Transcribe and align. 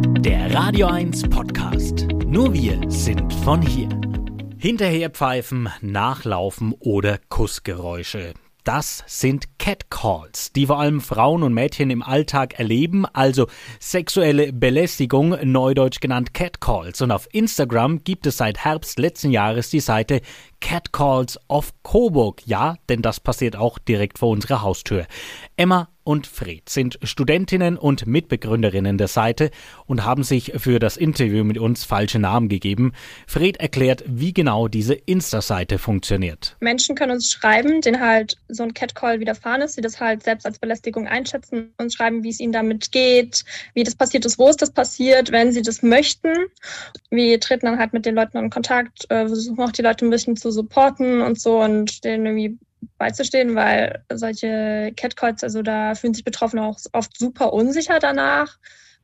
Der 0.00 0.54
Radio 0.54 0.86
1 0.86 1.28
Podcast. 1.28 2.06
Nur 2.26 2.54
wir 2.54 2.80
sind 2.88 3.32
von 3.44 3.60
hier. 3.60 3.88
Hinterherpfeifen, 4.56 5.68
nachlaufen 5.80 6.74
oder 6.78 7.18
Kussgeräusche. 7.28 8.34
Das 8.64 9.02
sind 9.06 9.58
Catcalls, 9.58 10.52
die 10.52 10.66
vor 10.66 10.78
allem 10.78 11.00
Frauen 11.00 11.42
und 11.42 11.54
Mädchen 11.54 11.90
im 11.90 12.02
Alltag 12.02 12.58
erleben, 12.58 13.06
also 13.06 13.46
sexuelle 13.78 14.52
Belästigung, 14.52 15.36
neudeutsch 15.42 16.00
genannt 16.00 16.34
Catcalls. 16.34 17.00
Und 17.00 17.10
auf 17.10 17.26
Instagram 17.32 18.04
gibt 18.04 18.26
es 18.26 18.36
seit 18.36 18.58
Herbst 18.58 18.98
letzten 18.98 19.30
Jahres 19.30 19.70
die 19.70 19.80
Seite 19.80 20.20
Catcalls 20.60 21.38
of 21.48 21.72
Coburg. 21.82 22.42
Ja, 22.46 22.76
denn 22.88 23.02
das 23.02 23.20
passiert 23.20 23.56
auch 23.56 23.78
direkt 23.78 24.18
vor 24.18 24.30
unserer 24.30 24.62
Haustür. 24.62 25.06
Emma 25.56 25.88
und 26.10 26.26
Fred 26.26 26.68
sind 26.68 26.98
Studentinnen 27.02 27.76
und 27.76 28.06
Mitbegründerinnen 28.06 28.98
der 28.98 29.06
Seite 29.06 29.50
und 29.86 30.04
haben 30.04 30.24
sich 30.24 30.52
für 30.56 30.78
das 30.78 30.96
Interview 30.96 31.44
mit 31.44 31.58
uns 31.58 31.84
falsche 31.84 32.18
Namen 32.18 32.48
gegeben. 32.48 32.92
Fred 33.26 33.58
erklärt, 33.58 34.02
wie 34.06 34.32
genau 34.32 34.66
diese 34.66 34.94
Insta-Seite 34.94 35.78
funktioniert. 35.78 36.56
Menschen 36.60 36.96
können 36.96 37.12
uns 37.12 37.30
schreiben, 37.30 37.80
denen 37.80 38.00
halt 38.00 38.38
so 38.48 38.62
ein 38.62 38.74
Catcall 38.74 39.20
widerfahren 39.20 39.60
ist, 39.60 39.76
die 39.76 39.82
das 39.82 40.00
halt 40.00 40.22
selbst 40.22 40.46
als 40.46 40.58
Belästigung 40.58 41.06
einschätzen 41.06 41.72
und 41.78 41.92
schreiben, 41.92 42.24
wie 42.24 42.30
es 42.30 42.40
ihnen 42.40 42.52
damit 42.52 42.90
geht, 42.90 43.44
wie 43.74 43.84
das 43.84 43.94
passiert 43.94 44.24
ist, 44.24 44.38
wo 44.38 44.48
ist 44.48 44.62
das 44.62 44.72
passiert, 44.72 45.30
wenn 45.30 45.52
sie 45.52 45.62
das 45.62 45.82
möchten. 45.82 46.32
Wir 47.10 47.38
treten 47.38 47.66
dann 47.66 47.78
halt 47.78 47.92
mit 47.92 48.06
den 48.06 48.14
Leuten 48.14 48.38
in 48.38 48.50
Kontakt, 48.50 49.04
äh, 49.10 49.28
versuchen 49.28 49.60
auch 49.60 49.72
die 49.72 49.82
Leute 49.82 50.06
ein 50.06 50.10
bisschen 50.10 50.36
zu 50.36 50.49
supporten 50.50 51.22
und 51.22 51.40
so 51.40 51.60
und 51.60 52.04
denen 52.04 52.26
irgendwie 52.26 52.58
beizustehen, 52.98 53.54
weil 53.54 54.04
solche 54.12 54.92
Catcalls, 54.96 55.44
also 55.44 55.62
da 55.62 55.94
fühlen 55.94 56.14
sich 56.14 56.24
Betroffene 56.24 56.62
auch 56.62 56.78
oft 56.92 57.18
super 57.18 57.52
unsicher 57.52 57.98
danach. 57.98 58.58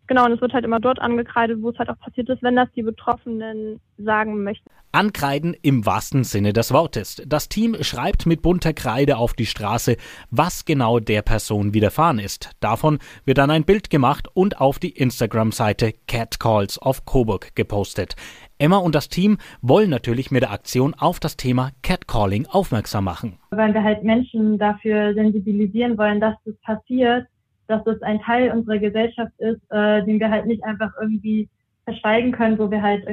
Genau, 0.07 0.25
und 0.25 0.33
es 0.33 0.41
wird 0.41 0.53
halt 0.53 0.65
immer 0.65 0.81
dort 0.81 1.01
angekreidet, 1.01 1.61
wo 1.61 1.71
es 1.71 1.79
halt 1.79 1.89
auch 1.91 1.99
passiert 1.99 2.29
ist, 2.29 2.43
wenn 2.43 2.57
das 2.57 2.69
die 2.77 2.83
Betroffenen 2.83 3.81
sagen 3.99 4.43
möchten. 4.43 4.71
Ankreiden 4.93 5.55
im 5.61 5.85
wahrsten 5.85 6.25
Sinne 6.25 6.55
des 6.55 6.73
Wortes. 6.73 7.23
Das 7.27 7.51
Team 7.51 7.77
schreibt 7.83 8.25
mit 8.25 8.41
bunter 8.41 8.73
Kreide 8.73 9.19
auf 9.19 9.35
die 9.35 9.45
Straße, 9.45 9.97
was 10.31 10.65
genau 10.65 11.01
der 11.01 11.21
Person 11.21 11.75
widerfahren 11.75 12.19
ist. 12.19 12.53
Davon 12.61 12.99
wird 13.27 13.37
dann 13.37 13.51
ein 13.51 13.65
Bild 13.65 13.91
gemacht 13.91 14.29
und 14.33 14.59
auf 14.59 14.79
die 14.79 14.97
Instagram-Seite 14.97 15.93
Catcalls 16.07 16.81
of 16.81 17.05
Coburg 17.05 17.55
gepostet. 17.55 18.17
Emma 18.59 18.79
und 18.79 18.95
das 18.95 19.11
Team 19.11 19.37
wollen 19.61 19.91
natürlich 19.91 20.31
mit 20.31 20.43
der 20.43 20.53
Aktion 20.53 20.95
auf 20.95 21.21
das 21.21 21.37
Thema 21.37 21.73
Catcalling 21.83 22.47
aufmerksam 22.47 23.05
machen. 23.05 23.39
Weil 23.51 23.75
wir 23.75 23.83
halt 23.83 24.03
Menschen 24.03 24.59
dafür 24.59 25.13
sensibilisieren 25.13 25.99
wollen, 25.99 26.21
dass 26.21 26.37
das 26.47 26.55
passiert 26.63 27.27
dass 27.69 27.85
das 27.85 28.01
ein 28.03 28.21
Teil 28.21 28.51
unserer 28.53 28.79
Gesellschaft 28.79 29.33
ist, 29.39 29.61
äh, 29.71 30.05
den 30.05 30.21
wir 30.21 30.31
halt 30.31 30.47
nicht 30.47 30.65
einfach 30.65 30.93
irgendwie 31.01 31.49
verschweigen 31.85 32.33
können, 32.33 32.59
wo 32.59 32.71
wir 32.71 32.83
halt 32.83 33.07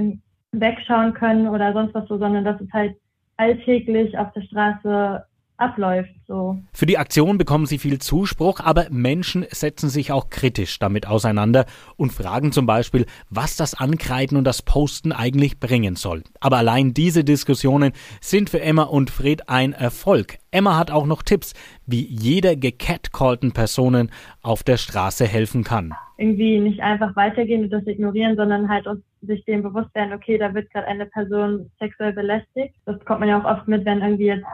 wegschauen 0.51 1.13
können 1.13 1.47
oder 1.47 1.73
sonst 1.73 1.93
was 1.93 2.07
so, 2.07 2.17
sondern 2.17 2.43
dass 2.43 2.59
es 2.61 2.71
halt 2.71 2.95
alltäglich 3.37 4.17
auf 4.17 4.31
der 4.33 4.41
Straße 4.41 5.25
abläuft. 5.63 6.11
So. 6.27 6.57
Für 6.71 6.85
die 6.85 6.97
Aktion 6.97 7.37
bekommen 7.37 7.65
sie 7.65 7.77
viel 7.77 7.99
Zuspruch, 7.99 8.59
aber 8.59 8.87
Menschen 8.89 9.45
setzen 9.51 9.89
sich 9.89 10.11
auch 10.11 10.29
kritisch 10.29 10.79
damit 10.79 11.07
auseinander 11.07 11.65
und 11.97 12.11
fragen 12.11 12.51
zum 12.51 12.65
Beispiel, 12.65 13.05
was 13.29 13.55
das 13.55 13.73
Ankreiden 13.73 14.37
und 14.37 14.43
das 14.45 14.61
Posten 14.61 15.11
eigentlich 15.11 15.59
bringen 15.59 15.95
soll. 15.95 16.23
Aber 16.39 16.57
allein 16.57 16.93
diese 16.93 17.23
Diskussionen 17.23 17.93
sind 18.21 18.49
für 18.49 18.61
Emma 18.61 18.83
und 18.83 19.09
Fred 19.09 19.49
ein 19.49 19.73
Erfolg. 19.73 20.37
Emma 20.51 20.77
hat 20.77 20.91
auch 20.91 21.05
noch 21.05 21.23
Tipps, 21.23 21.53
wie 21.85 22.05
jeder 22.05 22.55
gecatcallten 22.55 23.51
Personen 23.51 24.11
auf 24.41 24.63
der 24.63 24.77
Straße 24.77 25.25
helfen 25.25 25.63
kann. 25.63 25.93
Irgendwie 26.17 26.59
nicht 26.59 26.79
einfach 26.81 27.15
weitergehen 27.15 27.63
und 27.63 27.69
das 27.71 27.87
ignorieren, 27.87 28.35
sondern 28.35 28.69
halt 28.69 28.85
uns 28.87 29.01
sich 29.25 29.43
dem 29.45 29.63
bewusst 29.63 29.93
werden, 29.95 30.13
okay, 30.13 30.37
da 30.37 30.53
wird 30.53 30.69
gerade 30.71 30.87
eine 30.87 31.05
Person 31.05 31.71
sexuell 31.79 32.13
belästigt. 32.13 32.75
Das 32.85 33.03
kommt 33.05 33.21
man 33.21 33.29
ja 33.29 33.41
auch 33.41 33.45
oft 33.45 33.67
mit, 33.67 33.85
wenn 33.85 34.01
irgendwie 34.01 34.27
jetzt 34.27 34.45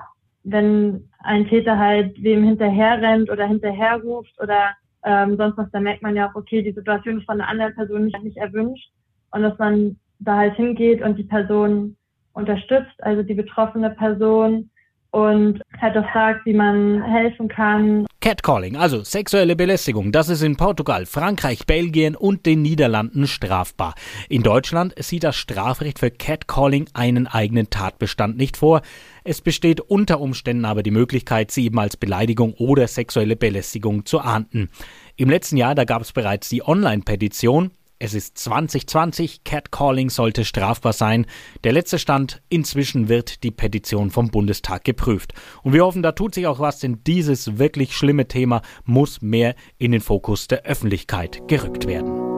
wenn 0.52 1.10
ein 1.20 1.48
Täter 1.48 1.78
halt 1.78 2.22
wem 2.22 2.44
hinterher 2.44 3.02
rennt 3.02 3.30
oder 3.30 3.46
hinterher 3.46 4.02
ruft 4.02 4.34
oder 4.42 4.72
ähm, 5.04 5.38
sonst 5.38 5.58
was, 5.58 5.72
dann 5.72 5.84
merkt 5.84 6.02
man 6.02 6.16
ja 6.16 6.30
auch, 6.30 6.36
okay, 6.36 6.62
die 6.62 6.74
Situation 6.74 7.20
ist 7.20 7.26
von 7.26 7.40
einer 7.40 7.50
anderen 7.50 7.76
Person 7.76 8.06
nicht, 8.06 8.24
nicht 8.24 8.38
erwünscht. 8.38 8.92
Und 9.32 9.44
dass 9.44 9.58
man 9.58 9.98
da 10.20 10.38
halt 10.38 10.56
hingeht 10.56 11.02
und 11.02 11.18
die 11.18 11.24
Person 11.24 11.96
unterstützt, 12.34 12.96
also 13.00 13.24
die 13.24 13.34
betroffene 13.34 13.92
Person 13.92 14.70
und 15.12 15.62
auch 15.82 16.14
sagt, 16.14 16.46
wie 16.46 16.54
man 16.54 17.02
helfen 17.04 17.48
kann. 17.48 18.06
Catcalling, 18.22 18.76
also 18.76 19.04
sexuelle 19.04 19.56
Belästigung, 19.56 20.12
das 20.12 20.30
ist 20.30 20.42
in 20.42 20.58
Portugal, 20.58 21.06
Frankreich, 21.06 21.66
Belgien 21.66 22.16
und 22.16 22.46
den 22.46 22.62
Niederlanden 22.62 23.28
strafbar. 23.28 23.96
In 24.28 24.44
Deutschland 24.44 24.94
sieht 25.02 25.24
das 25.24 25.38
Strafrecht 25.38 26.00
für 26.00 26.12
Catcalling 26.12 26.88
einen 26.94 27.28
eigenen 27.28 27.70
Tatbestand 27.70 28.38
nicht 28.38 28.58
vor. 28.58 28.82
Es 29.24 29.42
besteht 29.42 29.80
unter 29.80 30.20
Umständen 30.20 30.66
aber 30.66 30.84
die 30.84 30.92
Möglichkeit, 30.92 31.52
sie 31.52 31.66
eben 31.66 31.80
als 31.80 31.98
Beleidigung 31.98 32.54
oder 32.54 32.88
sexuelle 32.88 33.36
Belästigung 33.36 34.06
zu 34.06 34.20
ahnden. 34.20 34.70
Im 35.16 35.30
letzten 35.30 35.58
Jahr, 35.58 35.76
da 35.76 35.86
gab 35.86 36.02
es 36.02 36.12
bereits 36.12 36.50
die 36.50 36.66
Online-Petition 36.66 37.72
es 38.00 38.14
ist 38.14 38.38
2020, 38.38 39.44
Catcalling 39.44 40.10
sollte 40.10 40.46
strafbar 40.46 40.94
sein. 40.94 41.26
Der 41.66 41.74
letzte 41.74 42.00
Stand, 42.00 42.42
inzwischen 42.48 43.10
wird 43.10 43.44
die 43.44 43.52
Petition 43.52 44.10
vom 44.10 44.30
Bundestag 44.30 44.86
geprüft. 44.86 45.34
Und 45.64 45.74
wir 45.74 45.84
hoffen, 45.84 46.02
da 46.02 46.14
tut 46.14 46.34
sich 46.34 46.48
auch 46.48 46.62
was, 46.62 46.80
denn 46.80 47.04
dieses 47.06 47.60
wirklich 47.60 47.96
schlimme 47.96 48.30
Thema 48.30 48.62
muss 48.86 49.22
mehr 49.22 49.54
in 49.78 49.92
den 49.92 50.02
Fokus 50.02 50.48
der 50.48 50.64
Öffentlichkeit 50.64 51.46
gerückt 51.50 51.88
werden. 51.88 52.30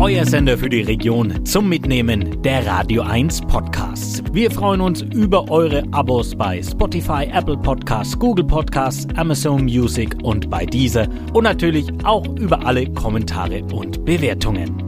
Euer 0.00 0.24
Sender 0.24 0.56
für 0.56 0.68
die 0.68 0.82
Region 0.82 1.44
zum 1.44 1.68
Mitnehmen 1.68 2.40
der 2.42 2.66
Radio 2.66 3.02
1 3.02 3.40
Podcasts. 3.42 4.22
Wir 4.32 4.50
freuen 4.50 4.80
uns 4.80 5.02
über 5.02 5.50
eure 5.50 5.82
Abos 5.92 6.36
bei 6.36 6.62
Spotify, 6.62 7.28
Apple 7.32 7.56
Podcasts, 7.56 8.16
Google 8.16 8.46
Podcasts, 8.46 9.06
Amazon 9.16 9.64
Music 9.64 10.16
und 10.22 10.50
bei 10.50 10.66
dieser 10.66 11.08
und 11.32 11.44
natürlich 11.44 11.88
auch 12.04 12.26
über 12.36 12.64
alle 12.64 12.92
Kommentare 12.92 13.64
und 13.72 14.04
Bewertungen. 14.04 14.87